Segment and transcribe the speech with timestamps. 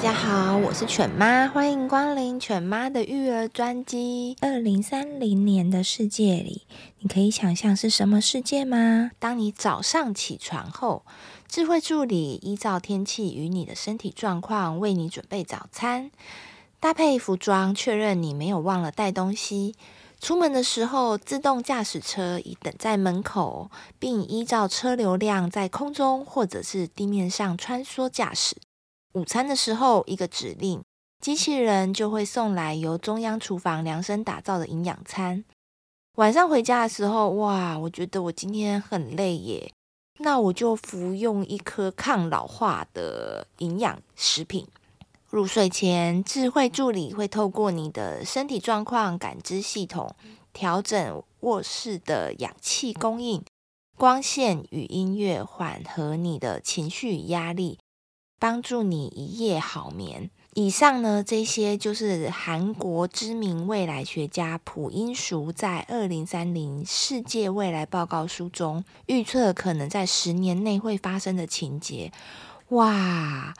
[0.00, 4.34] 家好，我是犬妈，欢迎光临犬妈的育儿专辑。
[4.40, 6.62] 二零三零年的世界里，
[7.00, 9.10] 你可以想象是什么世界吗？
[9.18, 11.04] 当你早上起床后，
[11.46, 16.10] 智慧助理依照天气与你的身体状况为你准备早餐，
[16.80, 19.74] 搭配服装，确认你没有忘了带东西。
[20.18, 28.56] 出门的时候，自动驾驶车已等在门口，并依照车流量在空中或者是地面上穿梭驾驶。
[29.14, 30.80] 午餐的时候，一个指令，
[31.20, 35.44] 机器人就会送来由中央厨房量身打造的营养餐。
[36.14, 39.72] 晚上回家的时候，哇，我觉得我今天很累耶。
[40.18, 44.68] 那我就服用一颗抗老化的营养食品。
[45.28, 50.14] 入睡前，智慧助理会透过你的身体状况感知系统，
[50.52, 53.42] 调整卧室的氧气供应、
[53.96, 57.79] 光线与音乐，缓和你的情绪压力，
[58.40, 60.28] 帮助你一夜好眠。
[60.54, 72.10] 以上呢，这些就是韩国知名未来学家朴英淑在《二零三零世界未来报告书》中预测可能在十年内会发生的情节。
[72.70, 73.54] 哇，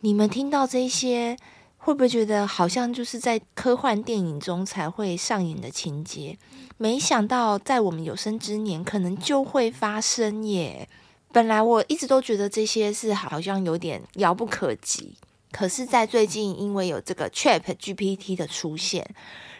[0.00, 1.36] 你们听到这些，
[1.76, 6.38] 会不会觉得好像就是在科幻电影中才会上演的情节？
[6.78, 10.88] 没想到在我们有生之年，可能就会发生耶！
[11.32, 15.16] 本来我一直都觉得这些是好像有点遥不可及。
[15.52, 19.04] 可是，在最近，因为有这个 ChatGPT 的出现，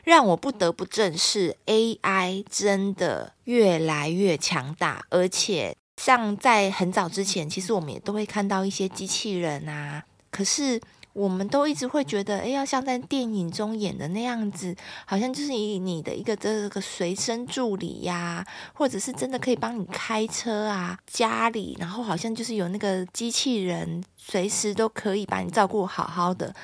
[0.04, 5.04] 让我不得不正视 AI 真的越来越强大。
[5.10, 10.04] 而且，像在很早之前，其实我们也都会看到一些机器人啊。
[10.30, 10.80] 可是，
[11.20, 26.54] 我们都一直会觉得，哎，要像在电影中演的那样子，好像就是以你的一个这个随身助理呀，或者是真的可以帮你开车啊，家里，然后好像就是有那个机器人，随时都可以把你照顾好好的。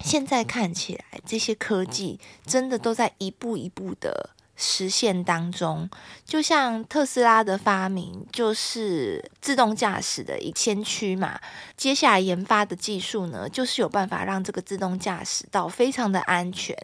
[0.00, 4.30] 现在看起来，这些科技真的都在一步一步的。
[4.56, 5.88] 实现当中，
[6.24, 11.40] 就像特斯拉的发明就是自动驾驶的一个先驱嘛。
[11.76, 16.76] 接下来研发的技术呢，就是有办法让这个自动驾驶到非常的安全。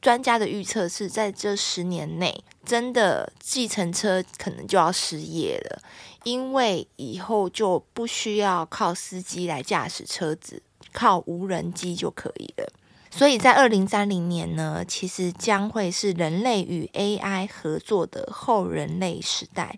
[0.00, 5.82] 专家的预测是在这十年内，真的计程车可能就要失业了，
[6.24, 12.72] 因为以后就不需要靠司机来驾驶车子，靠无人机就可以了。
[13.10, 19.76] 所以在二零三零年呢，其实将会是人类与 AI 合作的后人类时代。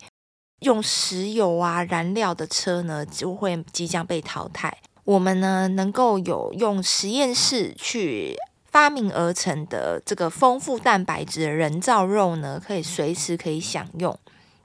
[0.60, 4.78] 用石油啊燃料的车呢，就会即将被淘汰。
[5.04, 8.37] 我们呢，能够有用实验室去
[8.70, 14.16] 发明而成的这个丰富蛋白质的人造肉呢，可以随时可以享用，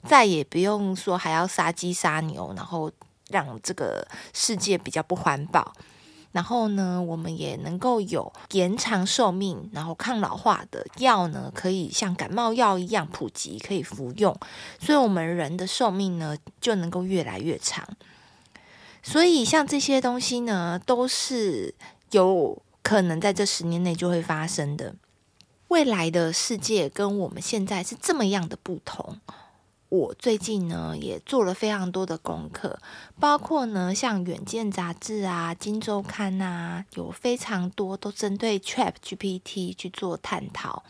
[0.04, 2.92] 再也不用说还要杀鸡杀牛，然后
[3.30, 5.74] 让这个世界比较不环保。
[6.32, 14.38] 然后呢，我们也能够有延长寿命，然后抗老化的药呢，可以像感冒药一样普及，可以服用，
[14.80, 17.88] 所以我们人的寿命呢就能够越来越长。
[19.02, 21.74] 所以像这些东西呢，都是
[22.12, 24.96] 有可能在这十年内就会发生的。
[25.70, 29.20] 未来的世界跟我们现在是这么样的不同。
[29.90, 32.78] 我最近呢也做了非常多的功课，
[33.22, 40.84] 包括呢像《远见》杂志啊、《金周刊》啊，有非常多都针对 ChatGPT 去做探讨，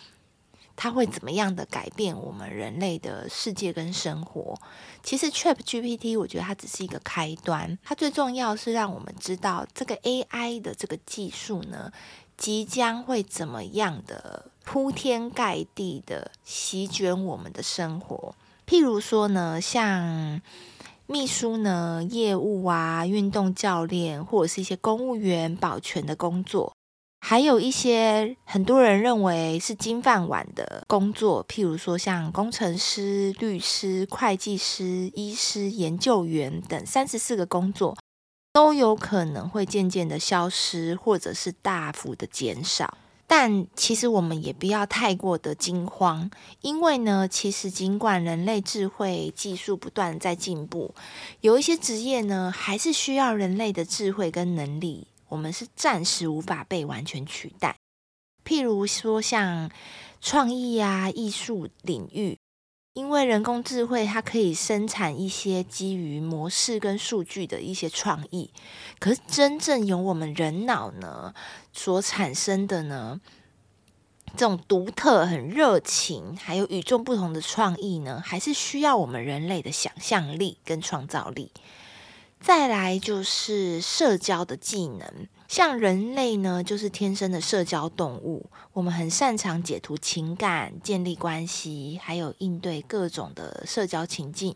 [0.75, 4.59] 它会怎么样的改变我们人类的世界跟生活。
[5.03, 11.91] 其实 ChatGPT 我觉得它只是一个开端，它最重要是让我们知道这个 AI 的这个技术呢，
[12.35, 18.33] 即将会怎么样的铺天盖地的席卷我们的生活。
[18.67, 20.41] 譬如说呢，像
[21.05, 26.75] 秘书呢、业务啊、运动教练，或者是一些公务员、保全的工作，
[27.21, 37.97] 还有一些很多人认为是金饭碗的工作，譬如说像工程师、律师、会计师、医师、研究员等三十四个工作，
[38.51, 42.97] 都有可能会渐渐的消失，或者是大幅的减少。
[43.29, 46.31] 但其实我们也不要太过的惊慌，
[46.61, 50.95] 因为呢，其实尽管人类智慧技术不断在进步，
[51.41, 57.75] 有一些职业呢，还是需要人类的智慧跟能力，我们是暂时无法被完全取代。
[58.45, 59.69] 譬如说，像
[60.21, 62.37] 创意啊、艺术领域，
[62.97, 68.49] 因为人工智慧它可以生产一些基于模式跟数据的一些创意，
[68.97, 71.31] 可是真正由我们人脑呢
[71.71, 73.21] 所产生的呢，
[74.35, 81.51] 这种独特、很热情，还有与众不同的创意呢，还是需要我们人类的想象力跟创造力。
[82.39, 85.27] 再来就是社交的技能。
[85.47, 94.55] 像人类呢，就是天生的社交动物，我们很擅长解读情感、建立关系，还有应对各种的社交情境。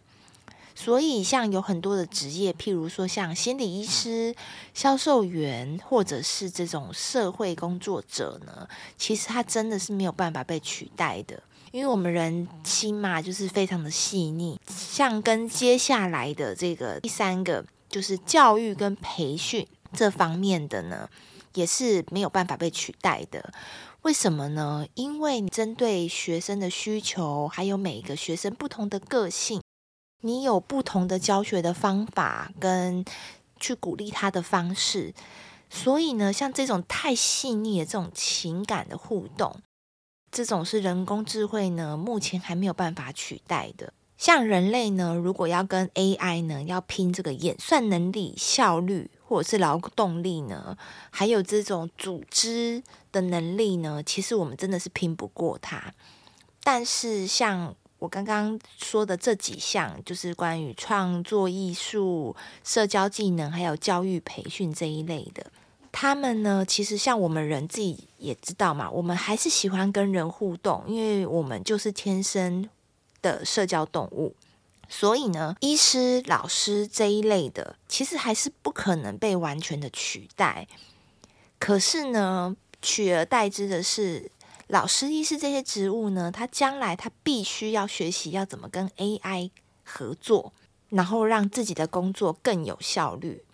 [0.74, 4.34] 所以，像有很多的职业，譬如说像心理医师、
[4.74, 8.68] 销售员，或者是这种社会工作者呢，
[8.98, 14.60] 其实他真的是没有办法被取代的，因为我们人心嘛，就是非常的细腻。
[14.68, 19.68] 像跟接下来的这个第三个，就是教育跟培训。
[19.94, 21.10] 这方面的呢，
[21.54, 23.54] 也是没有办法被取代的。
[24.02, 24.88] 为什么呢？
[24.96, 29.62] 因为你针对学生的需求，还有每一个学生不同的个性，
[30.22, 33.06] 你有不同的教学的方法跟
[33.60, 35.14] 去鼓励他的方式。
[35.70, 39.62] 所以呢，像这种太细腻的这种情感的互动，
[40.32, 43.94] 这种是人工智慧呢，目前还没有办法取代的。
[44.18, 50.78] 像人类呢，如果要跟 AI 呢，要拼这个演算能力、效率，或者是劳动力呢，
[51.10, 52.84] 还有这种组织
[53.14, 55.94] 的能力呢，其实我们真的是拼不过它。
[56.66, 65.46] 但是像我刚刚说的这几项，就是关于创作艺术、社交技能，还有教育培训这一类的，
[65.94, 72.70] 他们呢，其实像我们人自己也知道嘛，我们还是喜欢跟人互动，因为我们就是天生
[73.22, 74.36] 的社交动物，
[74.94, 80.68] 所以呢，医师、老师这一类的，其实还是不可能被完全的取代。
[81.58, 84.30] 可是呢，取而代之的是
[84.68, 89.52] 老师、医师这些职务呢，他将来他必须要学习要怎么跟 AI
[89.86, 90.52] 合作，
[90.90, 93.46] 然后让自己的工作更有效率。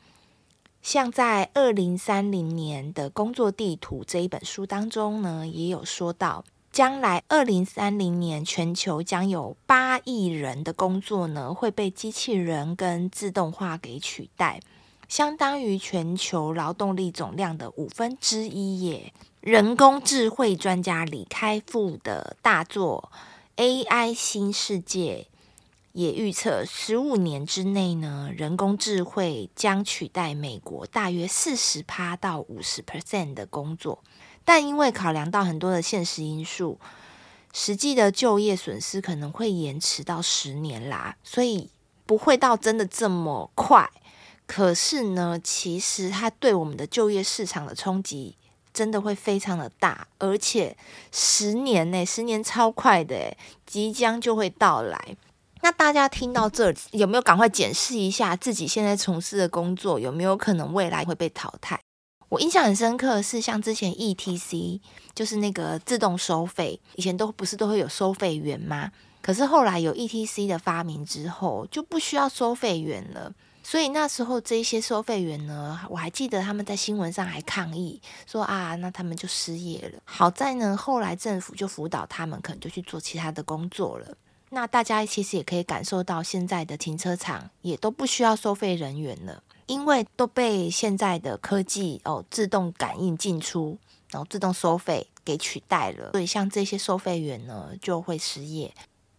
[0.81, 6.43] 像在二零三零年的工作地图这一本书当中呢，也有说到。
[6.77, 14.59] 将来二零三零年，全球将有八亿人的工作呢会被机器人跟自动化给取代，
[15.07, 19.11] 相当于全球劳动力总量的五分之一耶。
[19.41, 23.11] 人工智慧专家李开复的大作
[23.87, 25.25] 《AI 新世界》
[25.93, 34.03] 也预测，十五年之内呢，人工智慧将取代美国大约四十趴到五十 percent 的工作。
[34.47, 36.79] 但因为考量到很多的现实因素，
[37.51, 41.69] 实际的就业损失可能会延迟到十年啦，所以
[42.05, 43.91] 不会到真的这么快。
[44.45, 48.37] 可是呢，其实它对我们的就业市场的冲击
[48.73, 50.77] 真的会非常的大，而且
[51.11, 53.35] 十年内，十年超快的，
[53.65, 55.17] 即将就会到来。
[55.61, 61.77] 那大家听到这，有没有赶快检视一下自己现在从事的工作，有没有可能未来会被淘汰？
[62.29, 64.81] 我印象很深刻是，像之前 ETC
[65.15, 68.91] 就是那个自动收费，以前都不是都会有收费员吗？
[69.21, 73.33] 可是后来有 ETC 的发明之后，就不需要收费员了。
[73.63, 79.99] 所以那时候这些收费员呢，我还记得他们在新闻上还抗议说啊，那他们就失业了。
[80.05, 84.15] 好在呢，后来政府就辅导他们，可能就去做其他的工作了。
[84.49, 89.43] 那大家其实也可以感受到，现在的停车场也都不需要收费人员了。
[89.67, 93.77] 因为都被现在的科技哦自动感应进出，
[94.09, 98.73] 然后自动收费给取代了，所以像这些收费员呢就会失业。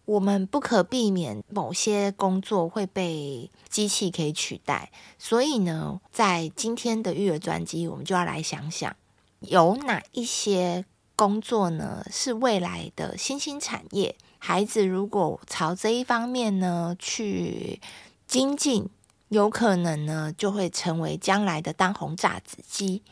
[0.05, 8.95] 我们不可避免某些工作会被机器可以取代，所以呢，在今天的育儿专辑，我们就要来想想，
[9.41, 10.83] 有哪一些
[11.15, 14.15] 工作呢是未来的新兴产业？
[14.39, 17.79] 孩子如果朝这一方面呢去
[18.25, 18.89] 精进。
[19.29, 23.03] 有可能呢，就会成为将来的当红炸子鸡。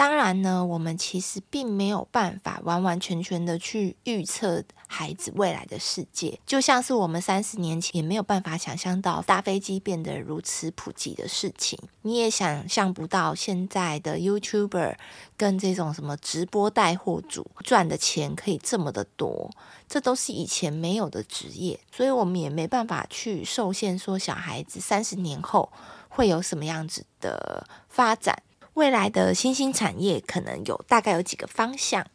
[0.00, 11.78] 当然呢，我们其实并没有办法完完全全的去预测孩子未来的世界，就像是我们三十年前也没有办法想象到大飞机变得如此普及的事情。
[12.00, 14.96] 你也想象不到现在的 YouTuber
[15.36, 19.50] 跟这种什么直播带货主赚的钱可以这么的多，
[19.86, 25.70] 这都是以前没有的职业，所以我们也没办法去受限说小孩子三十年后
[26.08, 28.42] 会有什么样子的发展。
[28.74, 32.06] 未来的新兴产业可能有大概有几个方向，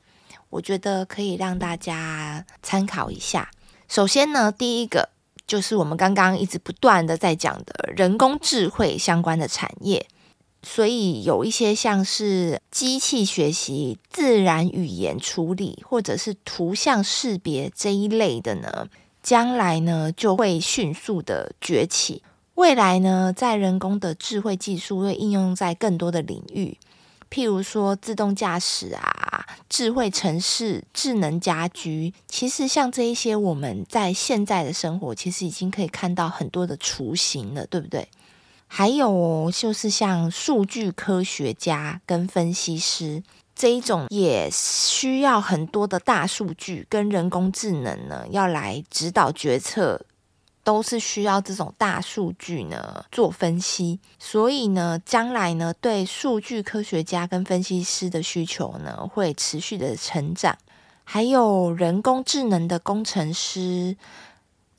[0.49, 3.51] 我觉得可以让大家参考一下。
[3.87, 5.09] 首先呢，第一个
[5.45, 10.07] 就是我们刚刚一直不断的在讲的人工智慧相关的产业，
[10.63, 18.87] 所以有一些像是机器学习、自然语言处理或者是图像识别这一类的呢，
[19.21, 22.23] 将来呢就会迅速的崛起。
[22.55, 26.77] 未来呢，在人工的智慧技术会应用在更多的领域，
[27.29, 32.13] 譬如说自动驾驶啊、智慧城市、智能家居。
[32.29, 38.07] 其实像这一些，我们在现在的生活，其实已经可以看到很多的雏形了，对不对？
[38.67, 43.21] 还有，就是像数据科学家跟分析师
[43.53, 50.05] 这一种，也需要很多的大数据跟人工智能呢，要来指导决策。
[50.65, 60.57] 都是需要这种大数据呢做分析，所以呢，将来呢，对数据科学家跟分析师的需求呢会持续的成长，
[61.03, 63.95] 还有人工智能的工程师、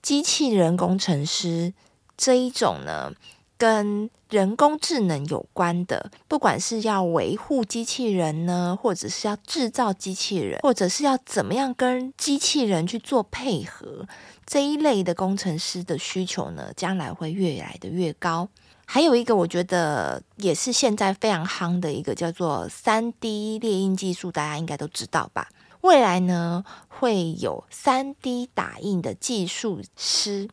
[0.03, 1.73] 机器人工程师
[2.17, 3.13] 这一种呢。
[3.59, 14.07] 跟人工智能有关的，不管是要维护机器人呢，或者是要制造机器人，或者是要怎么样跟机器人去做配合，
[14.47, 18.49] 这一类的工程师的需求呢，将来会越来的越高。
[18.87, 25.49] 还有一个，我觉得也是现在非常夯的一个叫做三 D 列印技术，大家应该都知道吧？
[25.81, 30.49] 未来呢，会有三 D 打印的技术师。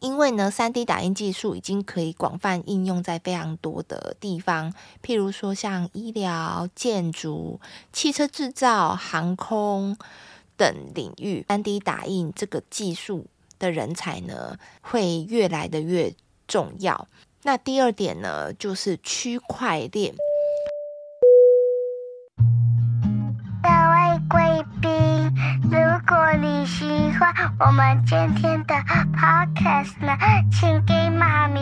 [0.00, 7.58] 因为呢三 D 打印技术已经可以广泛应用在非常多的地方，譬如说像医疗、建筑、
[7.94, 9.96] 汽车制造、航空
[10.56, 13.26] 等领域，3D 打印这个技术
[13.58, 16.14] 的人才呢，会越来的越
[16.46, 17.06] 重要。
[17.42, 20.14] 那第二点呢，就是区块链。
[23.62, 24.90] 各位贵宾，
[25.62, 26.84] 如果你喜
[27.18, 28.74] 欢我们今天的
[29.14, 30.16] podcast 呢，
[30.52, 31.60] 请给妈咪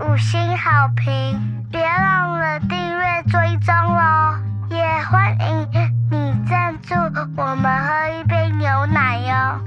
[0.00, 4.38] 五星好评，别忘了订阅追踪哦。
[4.70, 5.68] 也欢迎
[6.10, 6.94] 你赞助
[7.36, 8.21] 我们喝一
[8.61, 9.61] 牛奶哟。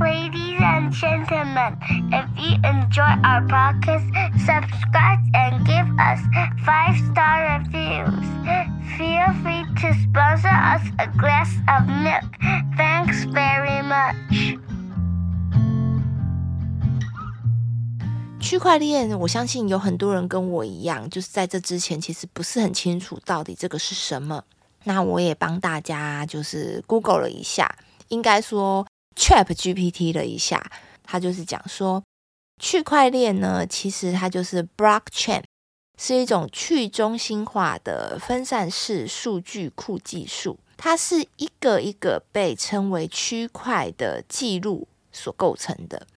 [0.00, 1.76] Ladies and gentlemen,
[2.12, 4.06] if you enjoy our podcast,
[4.46, 6.20] subscribe and give us
[6.64, 8.14] five star reviews.
[8.96, 12.24] Feel free to sponsor us a glass of milk.
[12.76, 14.58] Thanks very much.
[18.40, 24.44] 区块链，我相信有很多人跟我一样，就是在这之前其实不是很清楚到底这个是什么。
[24.83, 27.75] 那我也帮大家就是 Google 了一下，
[28.07, 28.85] 应该说。
[29.15, 30.71] ChatGPT 了一下，
[31.03, 32.03] 它就是讲说，
[32.59, 35.43] 区块链呢，其实它就是 Blockchain，
[35.99, 40.57] 是一种去中心化的分散式数据库技术。
[40.77, 46.07] 它是一个一个被称为区块的记录所构成的。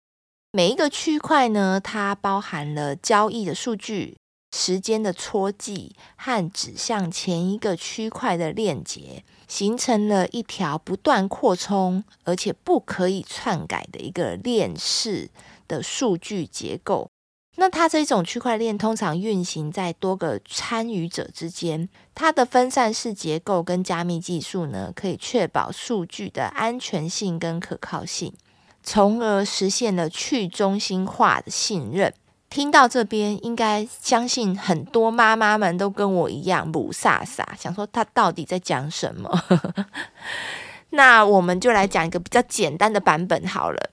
[0.53, 4.17] 每一个区块呢，它包含了交易的数据、
[4.57, 9.23] 时间的戳记和指向前一个区块的链接。
[9.49, 15.31] 形成了一条不断扩充而且不可以篡改的一个链式
[15.69, 17.09] 的数据结构。
[17.55, 28.35] 那它这种区块链通常运行在多个参与者之间，它的分散式结构跟加密技术呢，可以确保数据的安全性跟可靠性，
[28.83, 32.13] 从而实现了去中心化的信任。
[32.57, 39.31] 听到这边，应该相信很多妈妈们都跟我一样雾煞煞，想说他到底在讲什么？
[40.89, 43.91] 那我们就来讲一个比较简单的版本好了。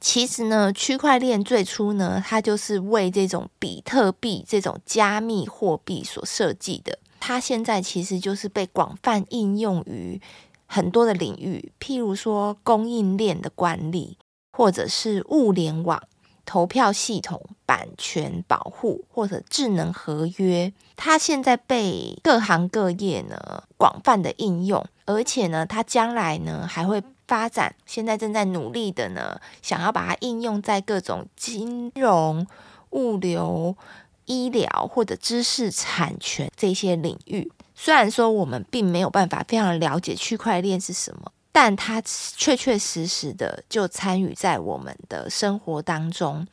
[0.00, 6.98] 其实呢，区块链最初呢，它就是为这种比特币这种加密货币所设计的。
[7.20, 10.18] 它现在其实就是被广泛应用于
[10.64, 14.16] 很多的领域，譬如说供应链的管理，
[14.52, 16.02] 或者是物联网。
[16.44, 32.46] 投票系统、版权保护或者智能合约，它现在被各行各业呢广泛的应用，而且呢，它将来呢还会发展，现在正在努力的呢，想要把它应用在各种金融、
[32.90, 33.76] 物流、
[34.26, 37.50] 医疗或者知识产权这些领域。
[37.74, 41.32] 虽然说我们并没有办法非常了解区块链是什么。
[41.54, 42.02] 但它
[42.36, 46.44] 确确实实的就参与在我们的生活当中。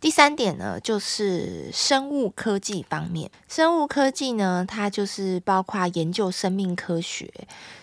[0.00, 3.28] 第三点呢，就是生物科技方面。
[3.48, 7.28] 生物科技呢，它就是包括研究生命科学，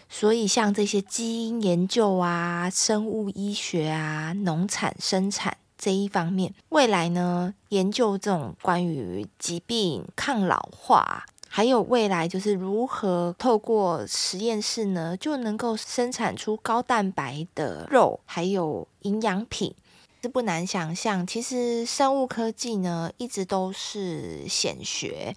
[0.07, 11.25] 所以像这些基因研究啊、生物医学啊、农产生产这一方面，未来呢，研究这种关于疾病、抗老化。
[11.55, 19.75] 还有未来就是如何透过实验室呢，就能够生产出高蛋白的肉，还有营养品。
[20.23, 25.35] 是不难想象，其实生物科技呢，一直都是显学。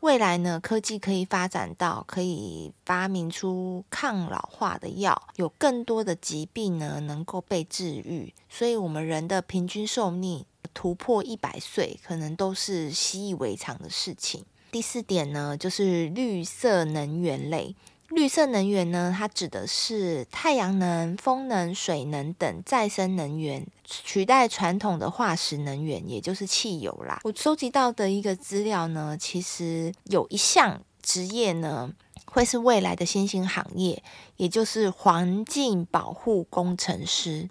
[0.00, 14.44] 未来呢，科技可以发展到可以发明出抗老化的药，有更多的疾病呢能够被治愈，所以我们人的平均寿命突破一百岁，可能都是习以为常的事情。
[14.70, 17.74] 第四点呢，就是绿色能源类。
[18.10, 27.20] 绿色能源呢，它指的是太阳能、风能、水能等再生能源，取代传统的化石能源，也就是汽油啦。
[27.24, 31.92] 我收集到的一个资料呢，其实有一项职业呢，
[32.24, 34.02] 会是未来的新兴行业，
[34.38, 37.48] 也就是环境保护工程师。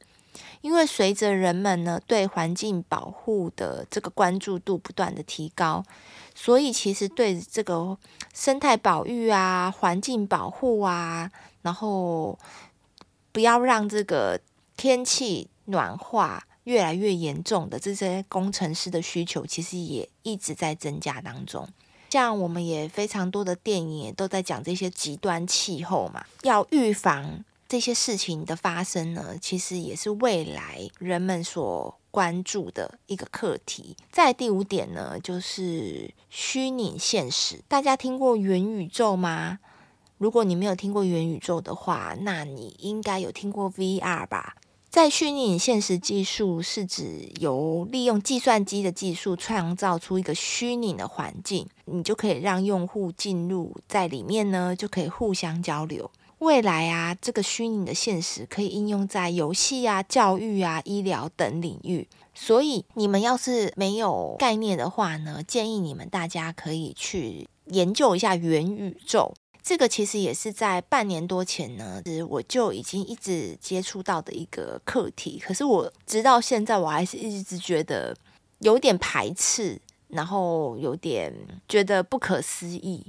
[0.61, 5.83] 因为随着人们呢对环境保护的这个关注度不断的提高，
[6.39, 7.97] 所以其实对这个
[8.31, 11.31] 生态保育啊、环境保护啊，
[11.63, 12.37] 然后
[13.31, 14.39] 不要让这个
[14.77, 21.67] 天气暖化越来越严重的这些工程师的需求，其实也一直在增加当中。
[22.11, 27.43] 像我们也非常多的电影也都在讲这些极端气候嘛，要预防。
[27.67, 33.97] 这些事情的发生呢，其实也是未来人们所关注的一个课题。
[34.09, 37.61] 在第五点呢，就是虚拟现实。
[37.67, 39.59] 大家听过元宇宙吗？
[40.17, 44.55] 如果你没有听过元宇宙的话，那你应该有听过 VR 吧？
[44.89, 56.09] 在虚拟现实技术是指由利用计算机的技术创造出一个虚拟的环境，你就可以让用户进入在里面呢，就可以互相交流。
[56.39, 62.07] 未来啊，这个虚拟的现实可以应用在游戏啊、教育啊、医疗等领域。
[62.35, 69.33] 所以，你们要是没有概念的话呢，建议你们大家可以去研究一下元宇宙。
[69.63, 75.41] 这个其实也是在半年多前呢，我就已经一直接触到的一个课题。
[75.43, 78.15] 可是我直到现在，我还是一直觉得
[78.59, 81.33] 有点排斥，然后有点
[81.67, 83.05] 觉得不可思议。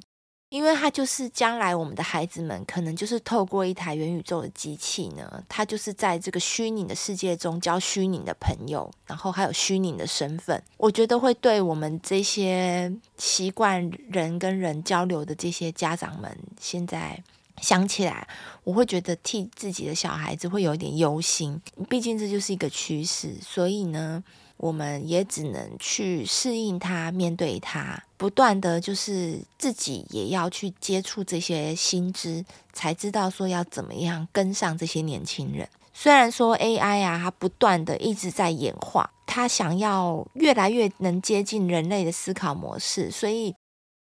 [0.51, 10.63] 因为它就是将来我们的孩子们可能就是透过一台元宇宙的机器呢，它就是在这个虚拟的世界中交虚拟的朋友，然后还有虚拟的身份。
[10.79, 17.23] 我觉得会对我们这些习惯人跟人交流的这些家长们，现在
[17.61, 18.27] 想起来，
[18.65, 21.61] 我会觉得替自己的小孩子会有一点忧心。
[21.91, 24.25] 毕竟这就是一个趋势，所以呢。
[24.59, 35.69] 我们也只能去适应它，面对它，不断的就是自己也要去接触这些新知，才知道说要怎么样跟上这些年轻人。
[35.95, 43.55] 虽然说 AI 啊，它不断的一直在演化，它想要越来越能接近人类的思考模式，所以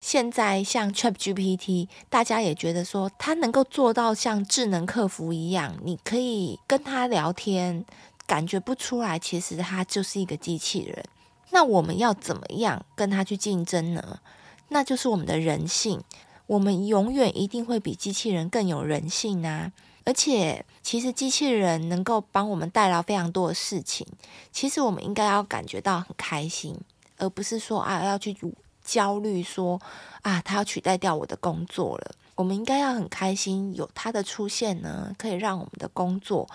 [0.00, 7.84] 现在像 ChatGPT，大家也觉得说它能够做到像智能客服一样，你可以跟他聊天。
[8.26, 11.04] 感觉不出来，其实它就是一个机器人。
[11.50, 14.20] 那我们要怎么样跟它去竞争呢？
[14.68, 16.02] 那就是我们的人性。
[16.46, 19.72] 我们永远一定会比机器人更有人性啊！
[20.04, 24.06] 而且，其实机器人能够帮我们带来非常多的事情。
[24.52, 26.78] 其实我们应该要感觉到很开心，
[27.16, 28.36] 而不是说啊要去
[28.82, 29.80] 焦虑说
[30.20, 32.14] 啊它要取代掉我的工作了。
[32.36, 36.46] 我们应该要很开心，有它的出现呢，可以让我们的工作，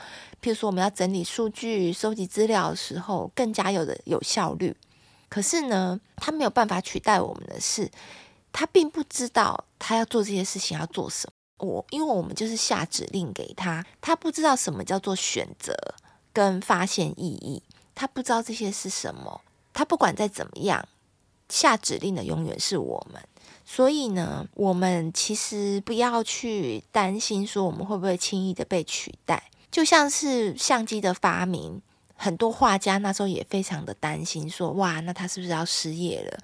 [0.41, 4.75] 譬如说我们要整理数据、收集资料的时候，更加有的有效率。
[5.29, 7.89] 可是呢，它没有办法取代我们的是，
[8.51, 11.33] 它并不知道它要做这些事情要做什么。
[11.65, 15.75] 我因为我们就是下指令给他，他不知道什么叫做选择
[16.31, 17.61] 跟发现意义，
[17.93, 19.41] 他不知道这些是什么。
[19.73, 20.87] 他不管再怎么样，
[21.49, 23.21] 下指令的永远是我们。
[23.71, 29.51] 所以呢，我们其实不要去担心说我们会不会轻易的被取代。
[29.69, 31.79] 就像是相机的发明，
[32.15, 36.39] 很多画家那时候也非常的担心说，哇，那他是不是要失业了？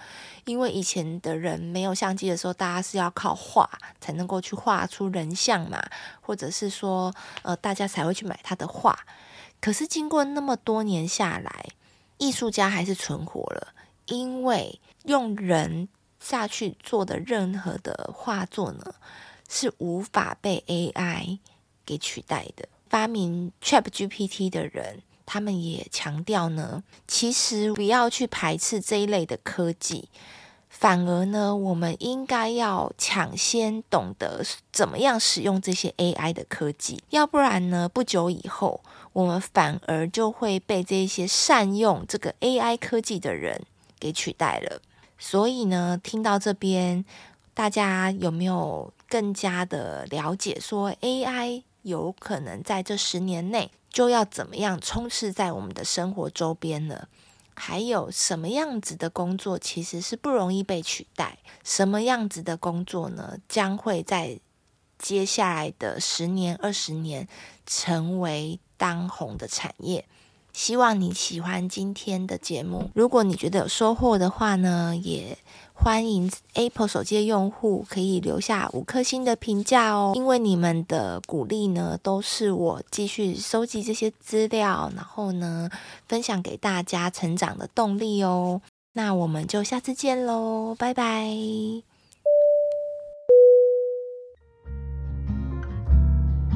[0.46, 3.68] 因为以前的人没有相机的时候，大家是要靠画
[4.00, 5.84] 才能够去画出人像嘛，
[6.22, 7.12] 或者是说，
[7.42, 8.96] 呃，大家才会去买他的画。
[9.60, 11.66] 可是经过那么多年下来，
[12.20, 13.74] 艺术家还是存活了，
[14.06, 15.90] 因为用人。
[16.28, 18.96] 下去做的任何的画作呢，
[19.48, 21.38] 是无法被 AI
[21.86, 22.68] 给取代的。
[22.90, 30.10] 发明 ChatGPT 的人，他们也强调呢，其实不要去排斥这一类的科技，
[30.68, 38.82] 反而呢，我们应该要抢先懂得怎么样使用这些 AI 的科技，要不然呢，不久以后，
[39.14, 43.62] 我们反而就会被这些善用这个 AI 科技的人
[44.00, 44.82] 给取代了。
[45.18, 47.04] 所以呢，听到这边，
[47.54, 57.08] 大家有没有更加的了解，说 AI 有可能在这十年内就要怎么样充斥在我们的生活周边呢？
[57.58, 61.38] 还有什么样子的工作其实是不容易被取代？
[61.64, 64.40] 什么样子的工作呢，将会在
[65.00, 67.28] 接下来的十年、二十年
[67.66, 70.06] 成为当红的产业？
[70.56, 72.90] 希望你喜欢今天的节目。
[72.94, 75.38] 如果你觉得有收获的话呢，也
[75.74, 80.14] 欢迎 Apple 手机的用户可以留下五颗星的评价哦。
[80.16, 85.70] 因为你们的鼓励呢，都是我继续收集这些资料，然后呢，
[86.08, 88.62] 分享给大家成长的动力哦。
[88.94, 91.95] 那我们就下次见喽，拜拜。